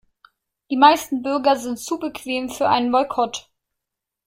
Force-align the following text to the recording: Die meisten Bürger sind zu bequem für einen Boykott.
Die 0.71 0.77
meisten 0.77 1.21
Bürger 1.21 1.55
sind 1.57 1.77
zu 1.77 1.99
bequem 1.99 2.49
für 2.49 2.67
einen 2.67 2.91
Boykott. 2.91 3.51